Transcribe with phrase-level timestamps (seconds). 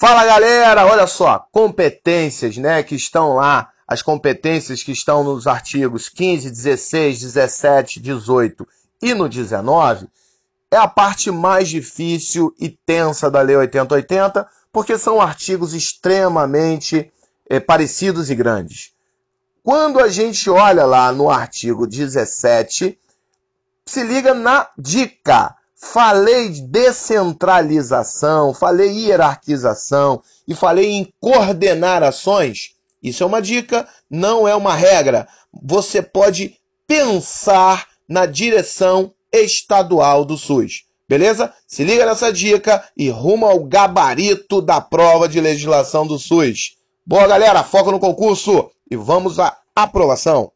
[0.00, 6.08] Fala galera, olha só, competências, né, que estão lá, as competências que estão nos artigos
[6.08, 8.66] 15, 16, 17, 18
[9.02, 10.08] e no 19,
[10.70, 17.12] é a parte mais difícil e tensa da Lei 8080, porque são artigos extremamente
[17.46, 18.94] é, parecidos e grandes.
[19.62, 22.98] Quando a gente olha lá no artigo 17,
[23.84, 25.54] se liga na dica.
[25.82, 32.74] Falei de descentralização, falei hierarquização e falei em coordenar ações.
[33.02, 35.26] Isso é uma dica, não é uma regra.
[35.50, 40.84] Você pode pensar na direção estadual do SUS.
[41.08, 41.52] Beleza?
[41.66, 46.76] Se liga nessa dica e rumo ao gabarito da prova de legislação do SUS.
[47.06, 50.52] Boa, galera, foca no concurso e vamos à aprovação.